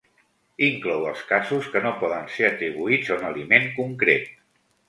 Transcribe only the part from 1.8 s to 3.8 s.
no poden ser atribuïts a un aliment